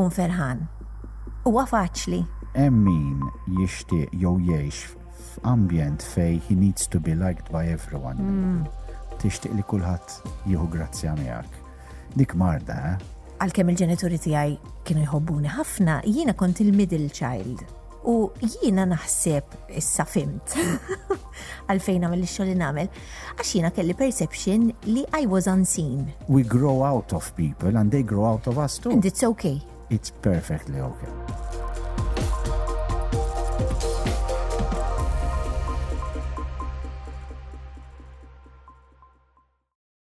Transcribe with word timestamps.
tkun 0.00 0.08
ferħan. 0.16 0.60
Huwa 1.44 1.62
faċli. 1.68 2.22
Emmin 2.56 3.20
jixtieq 3.58 4.08
jew 4.16 4.30
jgħix 4.46 4.94
f'ambjent 5.34 6.00
fej 6.14 6.38
he 6.46 6.54
needs 6.56 6.86
to 6.88 6.96
be 7.00 7.12
liked 7.12 7.50
by 7.52 7.66
everyone. 7.68 8.16
Mm. 8.16 8.70
Tixtieq 9.20 9.52
li 9.58 9.64
kulħadd 9.68 10.22
jieħu 10.48 10.70
grazzja 10.72 11.12
miegħek. 11.18 11.58
Dik 12.16 12.32
marda, 12.40 12.78
eh? 12.88 13.04
Għalkemm 13.44 13.74
il-ġenituri 13.74 14.16
tiegħi 14.24 14.56
kienu 14.88 15.04
jħobbuni 15.04 15.52
ħafna, 15.58 15.98
jiena 16.08 16.32
kont 16.32 16.62
il-middle 16.64 17.10
child. 17.12 17.60
U 18.08 18.30
jiena 18.40 18.86
naħseb 18.94 19.68
issa 19.76 20.06
fimt 20.08 20.54
għalfejn 21.68 22.06
għamil 22.08 22.22
xogħol 22.24 22.54
nagħmel 22.56 22.86
għax 23.36 23.52
jiena 23.58 23.70
kelli 23.76 23.92
perception 24.00 24.70
li 24.94 25.04
I 25.20 25.28
was 25.28 25.44
unseen. 25.44 26.08
We 26.32 26.40
grow 26.42 26.80
out 26.88 27.12
of 27.12 27.28
people 27.36 27.76
and 27.76 27.92
they 27.92 28.00
grow 28.02 28.24
out 28.30 28.48
of 28.48 28.56
us 28.56 28.78
too. 28.80 28.96
And 28.96 29.04
it's 29.04 29.20
okay. 29.36 29.60
it's 29.90 30.10
perfectly 30.22 30.78
okay. 30.80 31.49